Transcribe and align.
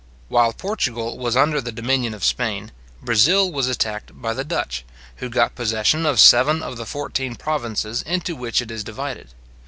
While 0.29 0.53
Portugal 0.53 1.19
was 1.19 1.37
under 1.37 1.61
the 1.61 1.71
dominion 1.71 2.15
of 2.15 2.23
Spain, 2.23 2.71
Brazil 3.03 3.51
was 3.51 3.67
attacked 3.67 4.19
by 4.19 4.33
the 4.33 4.43
Dutch, 4.43 4.83
who 5.17 5.29
got 5.29 5.53
possession 5.53 6.07
of 6.07 6.19
seven 6.19 6.63
of 6.63 6.75
the 6.75 6.87
fourteen 6.87 7.35
provinces 7.35 8.01
into 8.01 8.35
which 8.35 8.63
it 8.63 8.71
is 8.71 8.83
divided. 8.83 9.29